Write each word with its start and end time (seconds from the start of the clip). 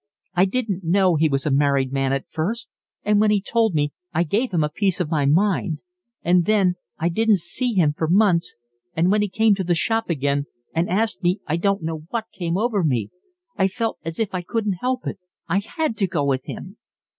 I 0.33 0.45
didn't 0.45 0.83
know 0.83 1.13
he 1.15 1.29
was 1.29 1.45
a 1.45 1.51
married 1.51 1.91
man 1.93 2.11
at 2.11 2.27
first, 2.27 2.71
and 3.03 3.21
when 3.21 3.29
he 3.29 3.39
told 3.39 3.75
me 3.75 3.93
I 4.11 4.23
gave 4.23 4.49
him 4.51 4.63
a 4.63 4.69
piece 4.69 4.99
of 4.99 5.11
my 5.11 5.27
mind. 5.27 5.77
And 6.23 6.45
then 6.45 6.73
I 6.97 7.07
didn't 7.07 7.37
see 7.37 7.75
him 7.75 7.93
for 7.95 8.07
months, 8.07 8.55
and 8.95 9.11
when 9.11 9.21
he 9.21 9.29
came 9.29 9.53
to 9.53 9.63
the 9.63 9.75
shop 9.75 10.09
again 10.09 10.47
and 10.73 10.89
asked 10.89 11.21
me 11.21 11.39
I 11.45 11.57
don't 11.57 11.83
know 11.83 12.07
what 12.09 12.25
came 12.33 12.57
over 12.57 12.83
me. 12.83 13.11
I 13.55 13.67
felt 13.67 13.99
as 14.03 14.17
if 14.17 14.33
I 14.33 14.41
couldn't 14.41 14.79
help 14.81 15.05
it. 15.05 15.19
I 15.47 15.59
had 15.59 15.95
to 15.97 16.07
go 16.07 16.25
with 16.25 16.45
him." 16.47 16.77